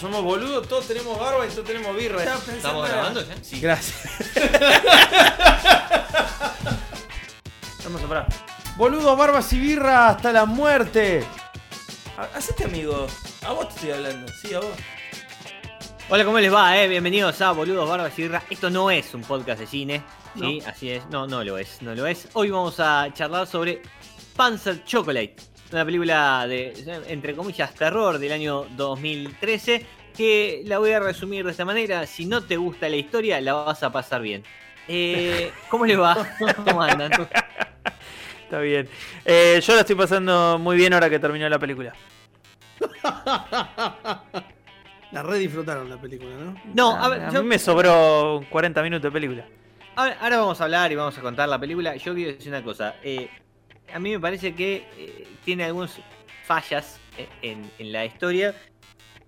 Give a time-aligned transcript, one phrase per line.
[0.00, 2.22] Somos boludos, todos tenemos barba y todos tenemos birra.
[2.22, 3.34] ¿Estamos grabando ya?
[3.42, 3.60] Sí.
[3.60, 4.08] Gracias.
[7.84, 8.26] Vamos a parar.
[8.76, 11.24] Boludos, barbas y birra hasta la muerte.
[12.18, 13.06] Ha- Hacete amigo.
[13.46, 14.30] A vos te estoy hablando.
[14.42, 14.68] Sí, a vos.
[16.08, 16.76] Hola, ¿cómo les va?
[16.78, 16.86] Eh?
[16.88, 18.42] Bienvenidos a Boludos Barbas y Birra.
[18.50, 20.04] Esto no es un podcast de cine,
[20.38, 20.62] ¿sí?
[20.66, 21.04] Así es.
[21.06, 22.28] No, no lo es, no lo es.
[22.34, 23.82] Hoy vamos a charlar sobre
[24.36, 25.34] Panzer Chocolate,
[25.72, 26.72] una película de,
[27.08, 29.84] entre comillas, terror del año 2013,
[30.16, 32.06] que la voy a resumir de esta manera.
[32.06, 34.42] Si no te gusta la historia, la vas a pasar bien.
[34.88, 36.16] Eh, ¿Cómo les va?
[36.64, 37.10] ¿Cómo andan?
[38.44, 38.88] Está bien.
[39.24, 41.92] Eh, yo la estoy pasando muy bien ahora que terminó la película.
[45.12, 46.60] La re disfrutaron la película, ¿no?
[46.74, 49.46] No, a, a ver, a yo- mí me sobró 40 minutos de película.
[49.94, 51.94] Ahora, ahora vamos a hablar y vamos a contar la película.
[51.96, 52.96] Yo quiero decir una cosa.
[53.02, 53.30] eh,
[53.94, 55.98] a mí me parece que eh, tiene algunas
[56.44, 58.54] fallas eh, en, la historia.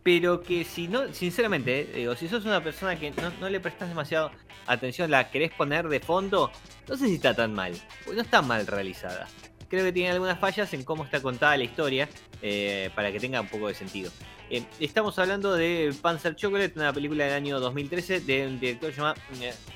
[0.02, 3.88] Pero que si no, sinceramente, eh, digo, si sos una persona que no, le prestas
[3.88, 4.30] demasiado
[4.66, 6.50] atención, la querés poner de fondo,
[6.89, 7.72] no sé si está tan mal.
[8.12, 9.28] No está mal realizada.
[9.69, 12.08] Creo que tiene algunas fallas en cómo está contada la historia
[12.42, 14.11] eh, para que tenga un poco de sentido.
[14.50, 19.20] Eh, estamos hablando de Panzer Chocolate, una película del año 2013 de un director llamado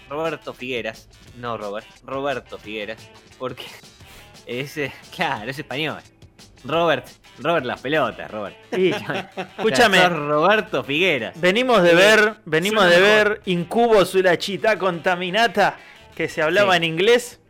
[0.09, 1.09] Roberto Figueras.
[1.39, 3.07] No Robert, Roberto Figueras.
[3.39, 3.65] Porque
[4.47, 4.79] es,
[5.15, 6.01] claro, es español.
[6.65, 7.07] Robert,
[7.39, 8.57] Robert las pelotas, Robert.
[8.73, 11.41] Escúchame, Roberto Figueras.
[11.41, 15.77] venimos de ver, venimos de ver Incubos y la chita contaminata
[16.15, 16.77] que se hablaba Sí.
[16.79, 17.41] en inglés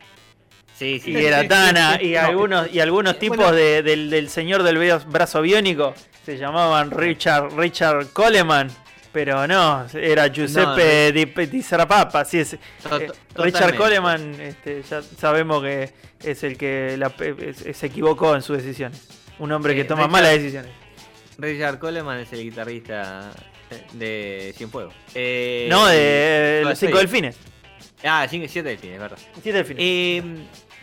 [0.75, 1.11] Sí, sí.
[1.11, 3.53] y era Tana y No, algunos y algunos tipos bueno.
[3.53, 5.93] de- del, del señor del bra- brazo biónico
[6.25, 8.69] se llamaban Richard Richard Coleman
[9.13, 12.57] pero no era Giuseppe Di, Di Sarapapa sí es
[12.89, 13.75] To- eh, Richard.
[13.77, 17.13] Coleman este, ya sabemos que es el que la-
[17.73, 19.07] se equivocó en sus decisiones
[19.39, 20.71] un hombre que toma Richard- malas decisiones
[21.37, 23.31] Richard Coleman es el guitarrista
[23.93, 24.93] de Cienfuegos.
[25.15, 27.37] Eh, no de los cinco delfines
[28.03, 29.17] Ah, 7 delfines, verdad.
[29.41, 30.21] siete delfines Eh,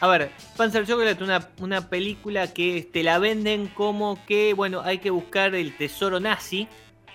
[0.01, 4.99] a ver, Panzer Chocolate, una, una película que te la venden como que, bueno, hay
[4.99, 6.67] que buscar el tesoro nazi,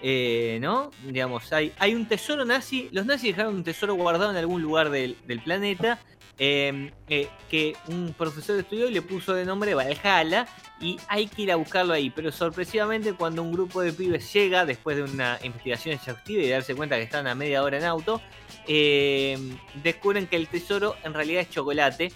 [0.08, 0.92] eh, ¿no?
[1.04, 4.92] Digamos, hay, hay un tesoro nazi, los nazis dejaron un tesoro guardado en algún lugar
[4.92, 5.98] del, planeta,
[6.38, 10.46] eh, eh, que un profesor estudió y le puso de nombre Valhalla,
[10.80, 14.64] y hay que ir a buscarlo ahí, pero sorpresivamente cuando un grupo de pibes llega,
[14.64, 18.22] después de una investigación exhaustiva y darse cuenta que están a media hora en auto,
[18.68, 19.40] eh,
[19.82, 22.12] descubren que el tesoro en realidad es chocolate,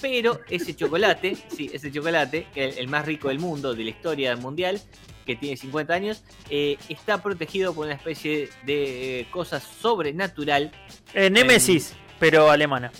[0.00, 4.34] pero ese chocolate, sí, ese chocolate, es el más rico del mundo, de la historia
[4.34, 4.80] mundial,
[5.24, 10.70] que tiene 50 años, eh, está protegido por una especie de eh, cosa sobrenatural,
[11.14, 12.92] Eh, Nemesis pero alemana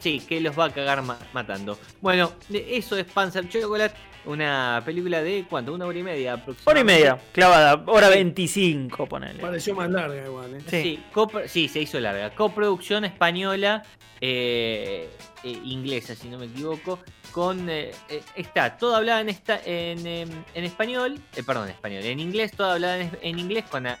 [0.00, 1.78] sí, que los va a cagar ma- matando.
[2.00, 3.94] Bueno, eso es Panzer Chocolate,
[4.24, 5.72] una película de, ¿cuánto?
[5.72, 6.92] Una hora y media hora y aproximadamente.
[6.92, 8.14] media clavada hora Sí.
[8.14, 10.60] 25 ponele Pareció más larga igual, ¿eh?
[10.66, 10.82] Sí.
[10.82, 12.34] Sí, copro- sí, se hizo larga.
[12.34, 13.82] Coproducción española,
[14.20, 15.08] eh,
[15.42, 16.98] eh, inglesa, si no me equivoco.
[17.32, 21.70] Con eh, eh, está todo hablada en esta en, em, en español, eh, perdón, en
[21.74, 23.98] español, en inglés, todo hablada en, en inglés con a-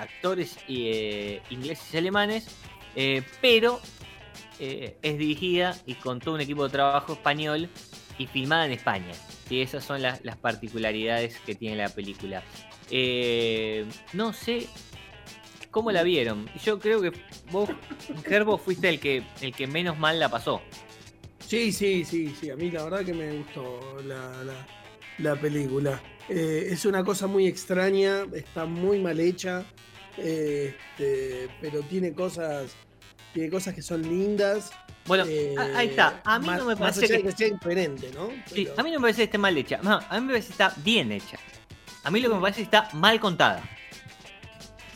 [0.00, 2.46] actores eh, ingleses y alemanes,
[2.96, 3.80] eh, pero
[4.60, 7.68] eh, es dirigida y con todo un equipo de trabajo español
[8.18, 9.12] y filmada en España.
[9.48, 12.42] Sí, esas son las, particularidades que tiene la película.
[12.90, 14.66] Eh, no sé
[15.70, 16.48] cómo la vieron.
[16.64, 17.12] Yo creo que
[17.50, 17.68] vos,
[18.24, 20.60] Gerbo, fuiste el que, el que menos mal la pasó.
[21.46, 22.50] Sí, sí, sí, sí.
[22.50, 24.66] A mí la verdad que me gustó la, la-
[25.18, 26.00] la película.
[26.28, 29.64] Eh, es una cosa muy extraña, está muy mal hecha,
[30.16, 32.74] este, pero tiene cosas,
[33.32, 34.70] tiene cosas que son lindas.
[35.06, 36.20] Bueno, eh, a- ahí está.
[36.24, 37.12] A mí más- no me parece que.
[37.18, 38.28] de que sea incoherente, ¿no?
[38.46, 39.78] sí, a mí no me parece que esté mal hecha.
[39.82, 41.38] No, a mí me parece que está bien hecha.
[42.04, 43.62] A mí lo que me parece es que está mal contada.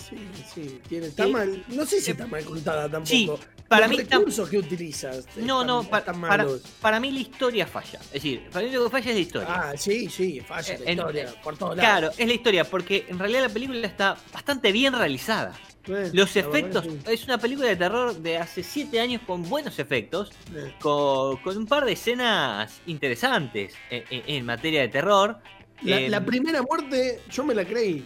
[0.08, 0.16] Sí,
[0.54, 1.32] sí, tiene, está Sí.
[1.32, 1.64] mal.
[1.68, 3.06] No sé si está mal contada tampoco.
[3.06, 3.30] Sí,
[3.68, 5.24] para Los mí recursos que utilizas.
[5.36, 6.46] No, están- no, para,
[6.80, 7.98] para mí la historia falla.
[8.04, 9.48] Es decir, para mí lo que falla es la historia.
[9.50, 11.90] Ah, sí, sí, falla la En- historia, por todos lados.
[11.90, 15.52] Claro, es la historia, porque en realidad la película está bastante bien realizada.
[15.86, 19.78] Eh, Los la efectos, es una película de terror de hace 7 años con buenos
[19.78, 20.30] efectos.
[20.54, 25.38] Eh, con, con un par de escenas interesantes en, en- en materia de terror.
[25.82, 28.04] La, Eh, la primera muerte, yo me la creí.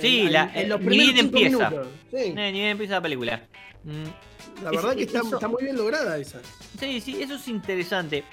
[0.00, 1.70] Sí, En- la- en los ni primeros bien cinco empieza.
[2.10, 2.16] Sí.
[2.16, 3.42] eh, ni bien empieza la película.
[3.84, 6.40] Mm, la verdad que está, muy bien lograda esa.
[6.78, 8.24] Sí, sí, eso es interesante.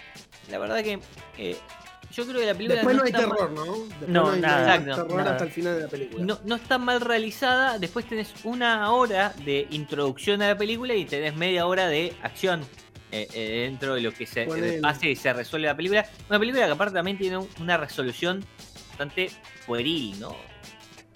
[0.49, 0.99] La verdad que
[1.37, 1.57] eh,
[2.11, 2.75] yo creo que la película.
[2.75, 3.65] Después no, hay terror, ¿no?
[4.07, 4.83] no, nada.
[4.83, 6.23] terror hasta el final de la película.
[6.23, 7.79] No, no está mal realizada.
[7.79, 12.61] Después tenés una hora de introducción a la película y tenés media hora de acción
[13.11, 14.47] eh, eh, dentro de lo que se
[14.83, 16.05] hace y se resuelve la película.
[16.29, 18.45] Una película que aparte también tiene una resolución
[18.89, 19.31] bastante
[19.65, 20.35] pueril, ¿no?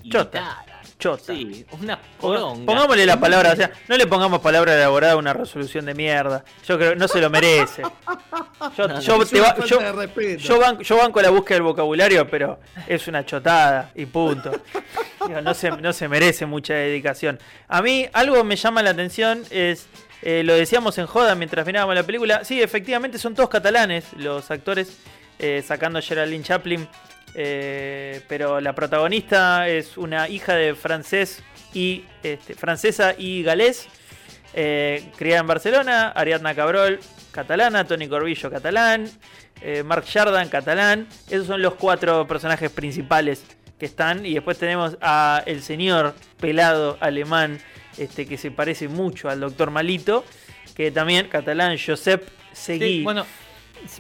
[0.10, 0.66] Chota.
[1.06, 1.34] Chota.
[1.34, 2.66] Sí, una poronga.
[2.66, 6.44] Pongámosle la palabra, o sea, no le pongamos palabra elaborada a una resolución de mierda.
[6.68, 7.84] Yo creo que no se lo merece.
[8.76, 8.88] Yo,
[10.80, 14.52] yo, banco, la búsqueda del vocabulario, pero es una chotada y punto.
[15.44, 17.38] no, se, no se merece mucha dedicación.
[17.68, 19.88] A mí algo me llama la atención es
[20.24, 22.44] eh, lo decíamos en joda mientras mirábamos la película.
[22.44, 24.98] Sí, efectivamente son todos catalanes los actores,
[25.38, 26.88] eh, sacando a Geraldine Chaplin.
[27.36, 31.44] Eh, pero la protagonista es una hija de francés
[31.74, 33.88] y este, francesa y galés,
[34.54, 36.10] criada en Barcelona.
[36.10, 37.00] Ariadna Cabrol,
[37.32, 37.86] catalana.
[37.86, 39.10] Tony Corbillo, catalán.
[39.84, 41.08] Mark Jardan, catalán.
[41.30, 43.44] Esos son los cuatro personajes principales
[43.78, 44.26] que están.
[44.26, 47.60] Y después tenemos a el señor pelado alemán
[47.98, 50.26] este, que se parece mucho al doctor Malito,
[50.76, 53.04] que también catalán Josep Seguí.
[53.04, 53.26] bueno,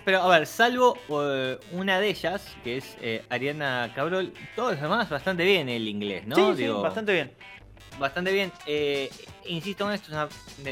[0.03, 4.81] pero a ver, salvo eh, una de ellas, que es eh, Ariana Cabrol, todos los
[4.81, 6.55] demás bastante bien el inglés, ¿no?
[6.55, 7.31] Sí, bastante bien.
[7.99, 8.51] Bastante bien.
[8.65, 9.09] Eh,
[9.45, 10.29] insisto en esto,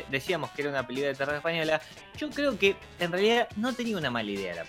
[0.09, 1.81] decíamos que era una película de terror española.
[2.17, 4.65] Yo creo que en realidad no tenía una mala idea la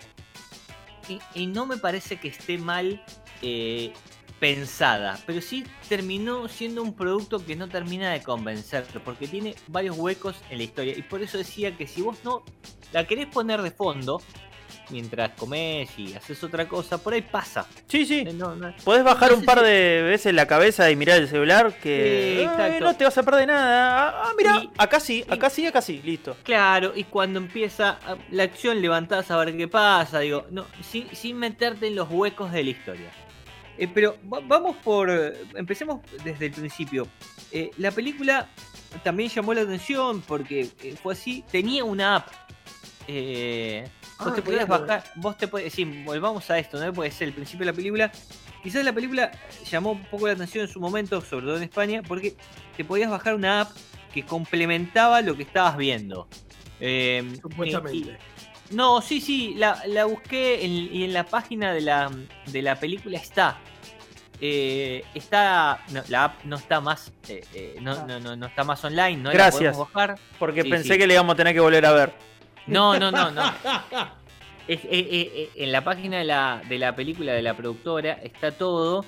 [1.08, 3.02] y, y no me parece que esté mal
[4.40, 9.96] pensada, pero sí terminó siendo un producto que no termina de convencer, porque tiene varios
[9.96, 10.96] huecos en la historia.
[10.96, 12.44] Y por eso decía que si vos no
[12.94, 14.22] la querés poner de fondo,
[14.88, 17.66] mientras comes y haces otra cosa, por ahí pasa.
[17.88, 18.24] Sí, sí.
[18.24, 22.48] Eh, Podés bajar un par de veces la cabeza y mirar el celular que
[22.80, 24.08] no te vas a perder nada.
[24.08, 26.36] Ah, ah mira, acá sí, acá sí, acá sí, listo.
[26.44, 31.12] Claro, y cuando empieza ah, la acción levantás a ver qué pasa, digo, no, sin,
[31.14, 33.10] sin meterte en los huecos de la historia.
[33.76, 35.10] Eh, pero vamos por.
[35.54, 37.08] Empecemos desde el principio.
[37.50, 38.48] Eh, la película
[39.02, 41.44] también llamó la atención porque eh, fue así.
[41.50, 42.28] Tenía una app.
[43.06, 45.04] Vos ah, te podías bajar.
[45.16, 45.72] Vos te podías.
[45.72, 46.92] Sí, volvamos a esto, ¿no?
[46.92, 48.12] Puede ser el principio de la película.
[48.62, 49.30] Quizás la película
[49.70, 52.34] llamó un poco la atención en su momento, sobre todo en España, porque
[52.76, 53.72] te podías bajar una app
[54.12, 56.28] que complementaba lo que estabas viendo.
[57.40, 58.18] Supuestamente.
[58.70, 62.10] No, sí, sí, la, busqué y en la página de la,
[62.46, 63.58] de la película está.
[64.40, 68.84] Eh, está la app no está más eh, eh, no, no, no, no, está más
[68.84, 70.16] online no gracias bajar.
[70.40, 72.12] porque pensé que le íbamos a tener que volver a ver
[72.66, 73.42] no no no no.
[74.66, 79.04] En la página de la, de la película de la productora está todo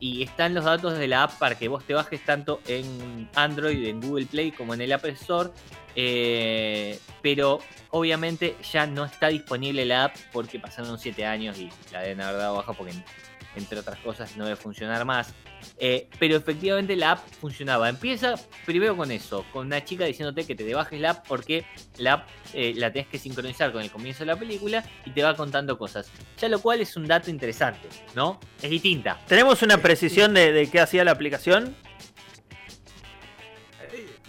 [0.00, 3.86] y están los datos de la app para que vos te bajes tanto en Android
[3.86, 5.50] en Google Play como en el App Store
[5.96, 7.60] eh, pero
[7.90, 12.38] obviamente ya no está disponible la app porque pasaron 7 años y la deben haber
[12.38, 12.92] dado baja porque
[13.56, 15.34] entre otras cosas no debe funcionar más.
[15.78, 17.88] Eh, pero efectivamente la app funcionaba.
[17.88, 18.34] Empieza
[18.66, 21.64] primero con eso, con una chica diciéndote que te bajes la app porque
[21.98, 25.22] la app eh, la tenés que sincronizar con el comienzo de la película y te
[25.22, 26.10] va contando cosas.
[26.38, 28.40] Ya lo cual es un dato interesante, ¿no?
[28.60, 29.18] Es distinta.
[29.26, 31.74] ¿Tenemos una precisión de, de qué hacía la aplicación?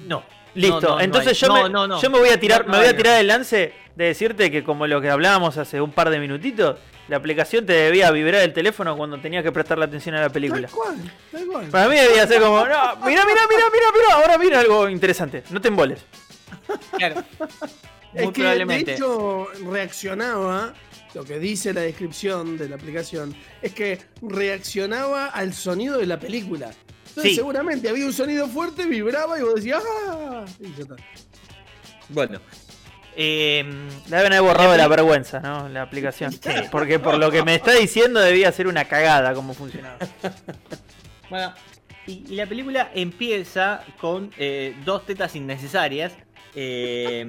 [0.07, 0.23] No.
[0.55, 1.69] Listo, entonces yo, me,
[2.01, 4.87] yo me voy a tirar, me voy a tirar el lance de decirte que como
[4.87, 8.95] lo que hablábamos hace un par de minutitos, la aplicación te debía vibrar el teléfono
[8.97, 10.69] cuando tenías que prestarle atención a la película.
[11.71, 15.43] Para mí debía ser como, no, mira, mira, mira, mira, mira, ahora mira algo interesante,
[15.49, 15.99] no te emboles.
[16.97, 17.23] Claro.
[18.13, 20.73] es que de hecho reaccionaba,
[21.13, 26.19] lo que dice la descripción de la aplicación, es que reaccionaba al sonido de la
[26.19, 26.71] película.
[27.09, 30.45] Entonces, seguramente había un sonido fuerte, vibraba y vos decías, ¡ah!
[32.09, 32.41] Bueno.
[33.17, 33.63] Eh,
[34.07, 35.69] deben haber borrado de la vergüenza, ¿no?
[35.69, 36.33] La aplicación.
[36.71, 39.97] Porque por lo que me está diciendo debía ser una cagada cómo funcionaba.
[41.29, 41.53] bueno,
[42.07, 46.13] y, la película empieza con eh, dos tetas innecesarias
[46.55, 47.27] eh,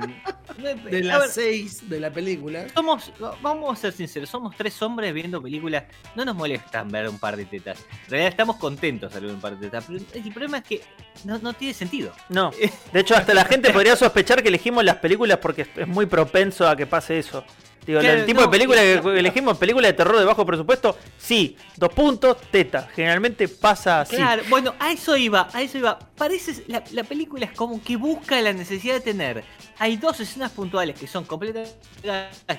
[0.91, 2.67] de las seis de la película.
[2.75, 5.85] Somos, vamos a ser sinceros, somos tres hombres viendo películas.
[6.15, 7.79] No nos molestan ver un par de tetas.
[8.05, 9.85] En realidad estamos contentos de ver un par de tetas.
[9.87, 10.83] Pero el problema es que
[11.25, 12.13] no, tiene sentido.
[12.29, 12.51] No.
[12.93, 16.69] De hecho, hasta la gente podría sospechar que elegimos las películas porque es muy propenso
[16.69, 17.45] a que pase eso.
[17.87, 21.93] Digo, el tipo de película que elegimos, película de terror de bajo presupuesto, sí, dos
[21.93, 22.89] puntos, teta.
[22.95, 24.17] Generalmente pasa así.
[24.17, 25.99] Claro, bueno, a eso iba, a eso iba.
[26.17, 29.45] Parece, la, la película es como que busca la necesidad de tener.
[29.79, 31.77] Hay dos escenas puntuales que son completamente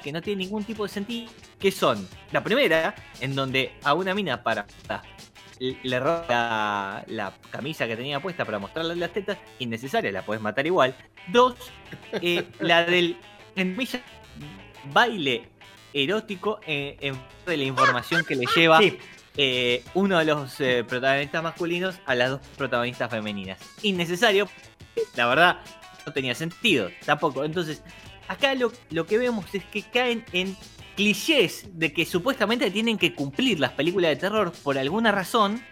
[0.01, 4.13] que no tienen ningún tipo de sentido, que son la primera, en donde a una
[4.13, 4.65] mina para
[5.59, 10.65] le roba la, camisa que tenía puesta para mostrarle las tetas, innecesaria, la podés matar
[10.65, 10.95] igual.
[11.29, 11.55] Dos,
[12.21, 13.17] eh, la del
[13.55, 13.75] en
[14.85, 15.49] baile
[15.93, 18.79] erótico en, en, de la información que le lleva
[19.35, 23.59] eh, uno de los eh, protagonistas masculinos a las dos protagonistas femeninas.
[23.83, 24.49] Innecesario,
[25.15, 25.59] la verdad,
[26.05, 27.43] no tenía sentido, tampoco.
[27.43, 27.83] Entonces,
[28.27, 30.57] acá lo, lo que vemos es que caen en
[30.95, 35.63] clichés de que supuestamente tienen que cumplir las películas de terror por alguna razón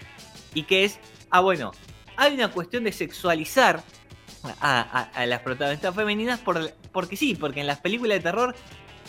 [0.53, 0.99] y que es,
[1.31, 1.71] ah bueno,
[2.15, 3.83] hay una cuestión de sexualizar
[4.61, 8.55] a, las protagonistas femeninas por, porque sí, porque en las películas de terror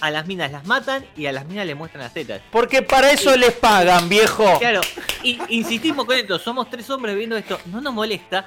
[0.00, 2.41] a las minas las matan y a las minas les muestran las tetas.
[2.50, 4.59] Porque para eso les pagan, viejo.
[4.59, 4.81] Claro,
[5.23, 8.47] y, insistimos con esto, somos tres hombres viendo esto, no nos molesta,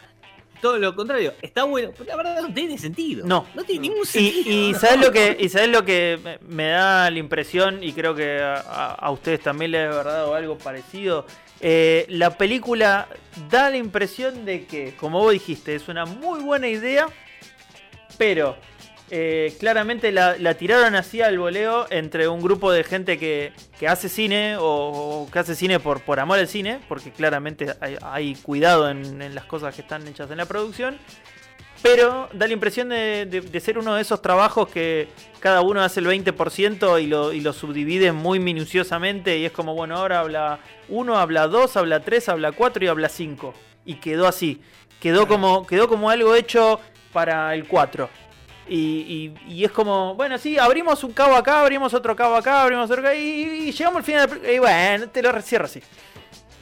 [0.62, 3.26] todo lo contrario, está bueno, pero la verdad no tiene sentido.
[3.26, 3.46] No.
[3.56, 4.50] No tiene ningún sentido.
[4.50, 8.40] Y, ¿sabes lo que, y sabes lo que me da la impresión, y creo que
[8.42, 11.26] a, ustedes también les ha dado algo parecido?
[11.62, 13.08] Eh, la película
[13.50, 17.08] da la impresión de que, como vos dijiste, es una muy buena idea,
[18.18, 18.58] pero
[19.12, 23.54] eh, claramente la, tiraron así al voleo entre un grupo de gente que,
[23.88, 27.68] hace cine o, que hace cine por, por amor al cine, porque claramente
[28.02, 30.98] hay, cuidado en, las cosas que están hechas en la producción.
[31.82, 35.08] Pero da la impresión de, ser uno de esos trabajos que
[35.40, 39.38] cada uno hace el 20% y lo, y lo subdivide muy minuciosamente.
[39.38, 43.08] Y es como, bueno, ahora habla uno, habla dos, habla tres, habla cuatro y habla
[43.08, 43.54] cinco.
[43.86, 44.62] Y quedó así.
[45.00, 46.82] Quedó como, quedó como algo hecho
[47.14, 48.10] para el 4.
[48.70, 49.34] Y,
[49.64, 53.16] es como, bueno, sí, abrimos un cabo acá, abrimos otro cabo acá, abrimos otro acá,
[53.16, 54.42] y, llegamos al final.
[54.54, 55.82] Y bueno, te lo cierro así.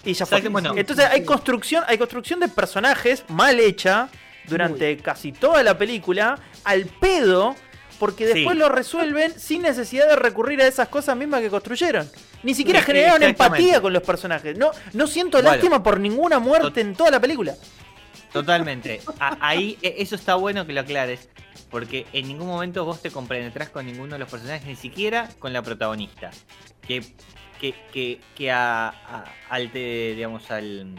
[0.06, 0.40] Y ya fue.
[0.40, 4.10] Entonces hay construcción, hay construcción de personajes mal hecha
[4.48, 7.56] durante casi toda la película, al pedo,
[8.00, 12.10] porque después lo resuelven sin necesidad de recurrir a esas cosas mismas que construyeron.
[12.44, 14.58] Ni siquiera generaron empatía con los personajes.
[14.58, 17.56] No, no siento lástima por ninguna muerte en toda la película.
[18.32, 19.02] Totalmente.
[19.20, 21.28] ahí e, eso está bueno que lo aclares.
[21.70, 25.52] Porque en ningún momento vos te compenetras con ninguno de los personajes, ni siquiera con
[25.54, 26.32] la protagonista.
[26.82, 27.02] Que,
[27.60, 30.96] que, que, que a, al, digamos, al,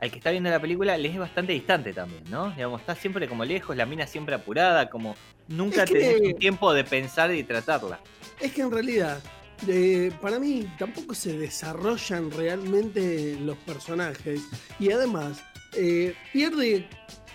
[0.00, 2.50] al que está viendo la película le es bastante distante también, ¿no?
[2.50, 5.14] Digamos, está siempre como lejos, la mina siempre apurada, como
[5.48, 8.00] nunca tenés tiempo de pensar y tratarla.
[8.40, 9.22] Es que en realidad,
[9.68, 14.40] eh, para mí tampoco se desarrollan realmente los personajes
[14.80, 15.42] y además
[15.76, 16.88] eh, pierde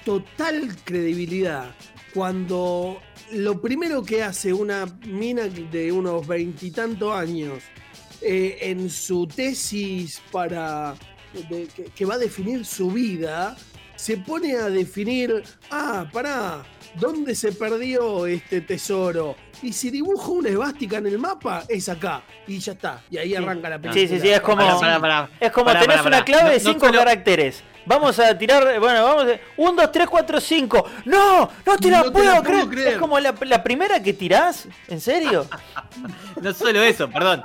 [0.04, 1.72] total credibilidad
[2.14, 7.64] cuando lo primero que hace una mina de unos veintitantos años
[8.22, 10.96] eh, en su tesis para
[11.96, 13.56] que, va a definir su vida,
[13.96, 16.64] se pone a definir, ah, pará,
[16.96, 19.36] ¿dónde se perdió este tesoro?
[19.62, 22.24] Y si dibujo una esvástica en el mapa, es acá.
[22.48, 23.04] Y ya está.
[23.10, 24.02] Y ahí arranca la película.
[24.02, 24.62] Sí, sí, sí, es como,
[25.40, 27.64] es como tenés una clave de cinco caracteres.
[27.88, 29.40] Vamos a tirar, bueno, vamos a...
[29.56, 30.86] 1, 2, 3, 4, 5.
[31.06, 31.50] ¡No!
[31.66, 32.88] ¡No te la, puedo, creer.
[32.90, 34.68] Es como la, primera que tirás.
[34.90, 35.48] ¿En serio?
[36.42, 37.44] no solo eso, perdón.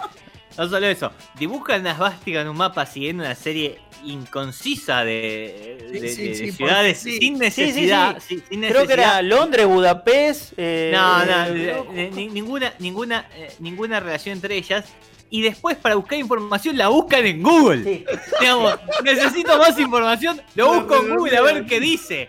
[0.58, 1.12] No solo eso.
[1.38, 8.20] Dibujan una esvástica en un mapa siguiendo una serie inconcisa de, ciudades sin necesidad,
[8.50, 10.54] Creo que era Londres, Budapest.
[10.56, 14.86] Eh, no, no, ninguna, ninguna, eh, ninguna relación entre ellas
[15.32, 18.04] y después para buscar información la buscan en Google.
[18.38, 22.28] Digamos, necesito más información, lo busco en Google a ver qué dice.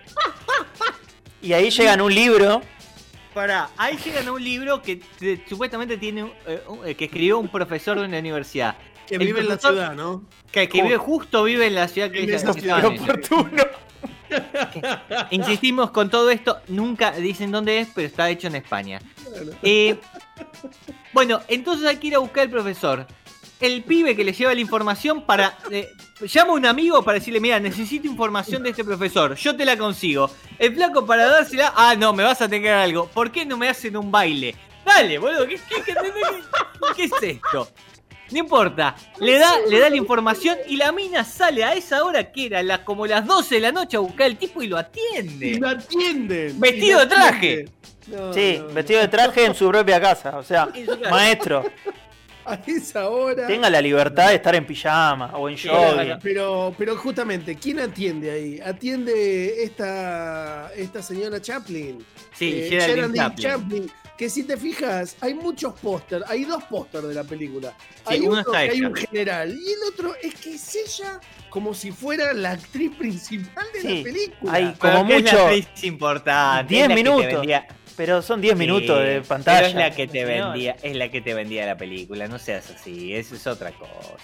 [1.41, 2.61] Y ahí llegan un libro.
[3.33, 5.01] Para, ahí llegan a un libro que
[5.49, 8.77] supuestamente tiene eh, eh, que escribió un profesor de una universidad.
[9.05, 10.23] Que vive en la ciudad, ¿no?
[10.49, 13.63] Que, vive justo vive en la ciudad que es oportuno.
[15.31, 18.99] Insistimos con todo esto, nunca dicen dónde es, pero está hecho en España.
[19.61, 19.99] Eh,
[21.13, 23.07] bueno, entonces hay que ir a buscar al profesor.
[23.59, 25.57] El pibe que le lleva la información para.
[25.71, 25.89] Eh,
[26.21, 29.35] llama a un amigo para decirle: Mira, necesito información de este profesor.
[29.35, 30.29] Yo te la consigo.
[30.59, 31.73] El flaco para dársela.
[31.75, 33.07] Ah, no, me vas a tener algo.
[33.07, 34.55] ¿Por qué no me hacen un baile?
[34.85, 35.47] Dale, boludo.
[35.47, 35.57] ¿Qué,
[36.95, 37.69] qué es esto?
[38.33, 42.31] No importa, le da, le da la información y la mina sale a esa hora
[42.31, 44.75] que era la, como las 12 de la noche a buscar al tipo y lo
[44.75, 45.49] atiende.
[45.49, 46.51] Y lo atiende.
[46.55, 47.65] Vestido de traje.
[48.33, 50.35] sí, vestido de traje en su propia casa.
[50.39, 50.67] O sea,
[51.11, 51.63] maestro.
[52.45, 53.47] A esa hora.
[53.47, 56.19] Tenga la libertad de estar en pijama o en jogging.
[56.21, 58.59] Pero, pero justamente, ¿quién atiende ahí?
[58.59, 62.03] Atiende esta, esta señora Chaplin.
[62.33, 67.13] Sí, eh, Geraldine Chaplin que si te fijas, hay muchos pósters, hay dos pósters de
[67.13, 67.75] la película.
[68.05, 71.91] hay uno, que hay un general y el otro es que es ella como si
[71.91, 74.53] fuera la actriz principal de la película.
[74.53, 75.17] Hay como mucho.
[75.17, 76.73] Es la actriz importante.
[76.73, 77.45] 10 minutos.
[77.95, 79.67] Pero son 10 minutos de pantalla.
[79.67, 83.13] es la que te vendía, es la que te vendía la película, no seas así,
[83.13, 84.17] eso es otra cosa.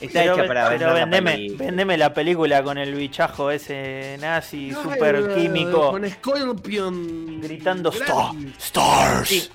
[0.00, 5.92] Está hecha para pero vendeme, vendeme, la película con el bichajo ese nazi super químico.
[5.92, 7.40] Con Scorpion.
[7.40, 9.50] Gritando Stars.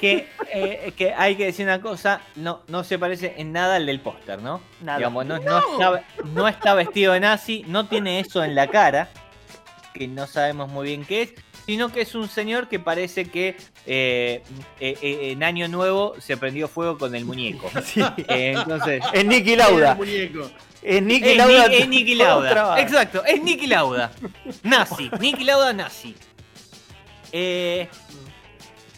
[0.00, 3.86] Que, eh, que hay que decir una cosa, no, no se parece en nada al
[3.86, 4.60] del póster, ¿no?
[4.80, 5.08] Nada.
[5.08, 5.36] no, no.
[5.36, 9.08] está, no está vestido de nazi, no tiene eso en la cara,
[9.92, 11.34] que no sabemos muy bien qué es
[11.66, 13.56] sino que es un señor que parece que
[13.86, 14.42] eh,
[14.80, 17.70] eh, eh, en Año Nuevo se prendió fuego con el muñeco.
[18.28, 19.98] entonces, es Nicky Lauda.
[20.82, 21.66] Es Nicky Lauda.
[21.66, 22.80] Es Nicky Lauda.
[22.80, 24.12] Exacto, es Nicky Lauda.
[24.62, 25.10] Nazi.
[25.18, 26.14] Nicky Lauda nazi.
[27.32, 27.88] Eh,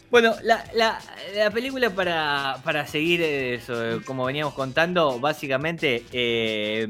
[0.09, 0.99] bueno, la, la,
[1.35, 6.87] la película para, para seguir eso, como veníamos contando, básicamente, eh,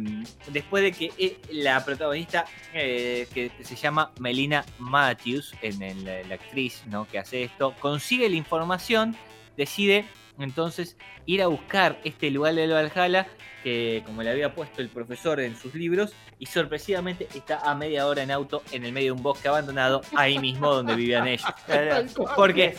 [0.52, 6.84] después de que eh, la protagonista, eh, que se llama Melina Matthews, en, la, actriz
[6.88, 7.08] ¿no?
[7.08, 9.16] que hace esto, consigue la información,
[9.56, 10.06] decide
[10.40, 10.96] entonces
[11.26, 13.28] ir a buscar este lugar de Valhalla,
[13.64, 18.06] que como le había puesto el profesor en sus libros, y sorpresivamente está a media
[18.06, 21.48] hora en auto en el medio de un bosque abandonado, ahí mismo donde vivían ellos.
[22.36, 22.78] Porque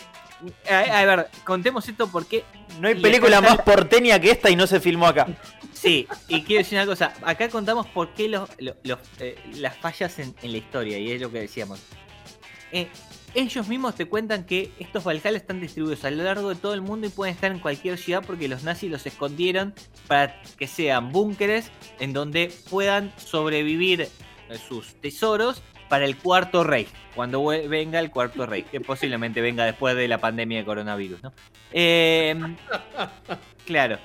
[0.70, 2.44] a, ver, contemos esto porque.
[2.80, 5.26] No hay película más porteña que esta y no se filmó acá.
[5.72, 7.12] Sí, y quiero decir una cosa.
[7.22, 11.40] Acá contamos por qué los, eh, las fallas en, la historia, y es lo que
[11.40, 11.80] decíamos.
[12.72, 12.88] Eh,
[13.34, 16.80] ellos mismos te cuentan que estos Valhalla están distribuidos a lo largo de todo el
[16.80, 19.74] mundo y pueden estar en cualquier ciudad porque los nazis los escondieron
[20.06, 24.08] para que sean búnkeres en donde puedan sobrevivir
[24.56, 29.96] sus tesoros para el cuarto rey, cuando venga el cuarto rey, que posiblemente venga después
[29.96, 31.32] de la pandemia de coronavirus, ¿no?
[31.72, 32.56] Em,
[33.66, 33.98] claro.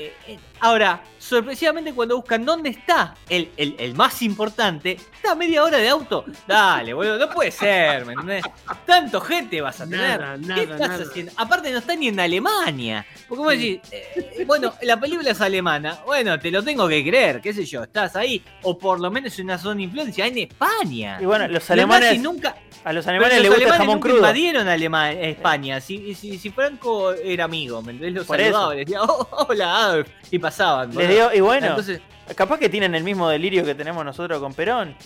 [0.00, 5.62] Eh, eh, ahora, sorpresivamente cuando buscan dónde está el, el, más importante, está a media
[5.62, 6.24] hora de auto.
[6.46, 8.42] Dale, boludo, no puede ser, ¿me entendés?
[8.86, 10.40] Tanto gente vas a tener.
[10.54, 11.32] ¿Qué estás haciendo?
[11.36, 13.04] Aparte no está ni en Alemania.
[13.28, 15.98] Porque vos decís, eh, bueno, la película es alemana.
[16.06, 18.42] Bueno, te lo tengo que creer, qué sé yo, estás ahí.
[18.62, 21.18] O por lo menos en una zona de influencia en España.
[21.20, 22.18] Y bueno, los alemanes...
[22.22, 22.56] nunca...
[22.82, 24.16] A los alemanes les gusta el jamón crudo.
[24.16, 25.80] invadieron a España.
[25.82, 28.14] Si, si, si, Franco era amigo, ¿me entendés?
[28.14, 30.08] Los saludaba, les decía, oh, hola Adolf.
[30.30, 30.90] Y pasaban.
[31.34, 32.00] y bueno, Entonces,
[32.34, 34.96] capaz que tienen el mismo delirio que tenemos nosotros con Perón.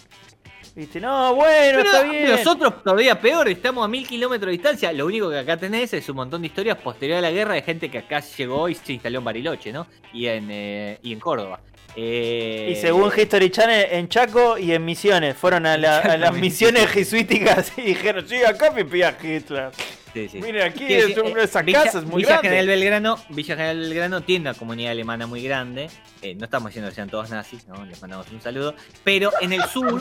[0.74, 2.32] Viste, no, bueno, está bien.
[2.32, 4.92] Nosotros todavía peor, estamos a mil kilómetros de distancia.
[4.92, 7.62] Lo único que acá tenés es un montón de historias posterior a la guerra de
[7.62, 9.86] gente que acá llegó y se instaló en Bariloche, ¿no?
[10.12, 11.60] Y en, eh, y en Córdoba.
[11.94, 15.36] Eh, y según History Channel, en Chaco y en Misiones.
[15.36, 19.70] Fueron a, las misiones jesuíticas y dijeron, sí, acá me pilla Hitler.
[20.14, 20.40] Sí, sí.
[20.40, 24.54] Mire, aquí es, esa casa es muy Villa General Belgrano, Villa General Belgrano tiene una
[24.58, 25.90] comunidad alemana muy grande.
[26.22, 27.84] Eh, no estamos diciendo que sean todos nazis, ¿no?
[27.84, 28.74] Les mandamos un saludo.
[29.02, 30.00] Pero en el sur,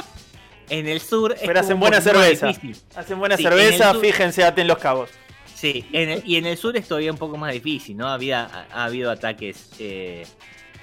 [0.68, 1.34] en el sur.
[1.40, 2.52] Pero hacen buena cerveza.
[2.94, 5.10] Hacen buena cerveza, fíjense, aten los cabos.
[5.54, 8.06] Sí, y en el sur es todavía un poco más difícil, ¿no?
[8.06, 10.24] Había, ha, habido ataques eh,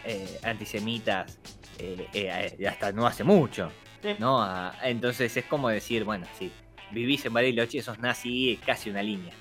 [0.07, 1.39] eh, antisemitas
[1.79, 3.71] eh, eh, hasta no hace mucho.
[4.19, 4.47] ¿no?
[4.83, 6.51] entonces es como decir, bueno, sí,
[6.95, 9.33] vivís en Bariloche, sos nazi, casi una línea.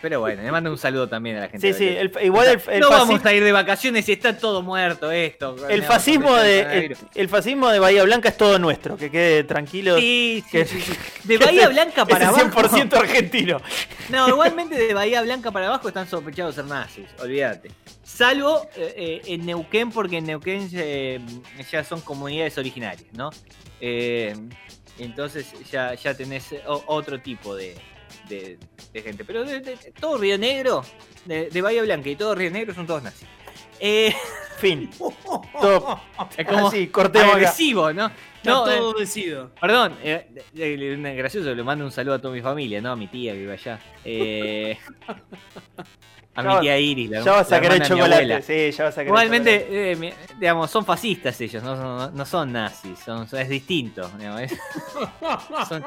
[0.00, 1.74] pero bueno, le mando un saludo también a la gente.
[1.74, 5.68] Sí, sí, igual el, No vamos a ir de vacaciones y está todo muerto esto.
[5.68, 9.98] El fascismo de el, fascismo de Bahía Blanca es todo nuestro, que quede tranquilo.
[9.98, 10.92] Sí, sí, sí,
[11.24, 12.62] De Bahía Blanca para abajo.
[12.62, 13.60] 100% argentino.
[14.08, 17.70] No, igualmente de Bahía Blanca para abajo están sospechados ser nazis, olvídate.
[18.06, 21.20] Salvo eh, eh, en Neuquén, porque en Neuquén eh,
[21.70, 23.30] ya son comunidades originarias, ¿no?
[24.98, 27.76] Entonces ya, ya tenés otro tipo de,
[28.92, 29.24] gente.
[29.24, 30.84] Pero de, todo Río Negro,
[31.24, 33.28] de, Bahía Blanca y todo Río Negro son todos nazis.
[34.56, 34.90] fin.
[35.60, 36.00] Todo.
[36.36, 38.10] Es como Así, agresivo, ¿no?
[38.46, 39.50] No, todo decido.
[39.60, 39.94] Perdón,
[40.54, 42.92] gracioso, le mando un saludo a toda mi familia, ¿no?
[42.92, 43.78] A mi tía que vive allá.
[44.04, 44.78] Eh,
[46.34, 47.10] a mi tía Iris.
[47.10, 48.42] La, ya vas a querer chocolate.
[48.42, 52.98] Sí, ya vas a querer Igualmente, eh, digamos, son fascistas ellos, no, no, son nazis,
[52.98, 54.08] son, es distinto.
[55.68, 55.84] son,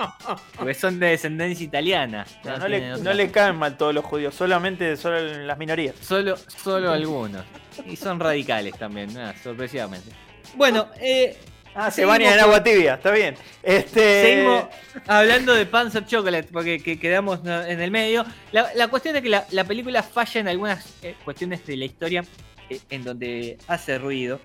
[0.58, 2.26] porque son de descendencia italiana.
[2.44, 5.96] No, le, no, le, caen mal todos los judíos, solamente solo las minorías.
[6.02, 7.46] Solo, solo algunos.
[7.86, 9.10] Y son radicales también,
[9.44, 10.12] sorpresivamente.
[10.56, 11.38] Bueno, eh,
[11.76, 13.36] Ah, se baña en agua tibia, está bien.
[13.62, 14.24] Este...
[14.24, 14.66] Seguimos
[15.08, 18.26] hablando de Panzer Chocolate, porque quedamos en el medio.
[18.52, 22.26] La, cuestión es que la, película falla en algunas eh, cuestiones de la historia
[22.70, 24.40] eh, en donde hace ruido.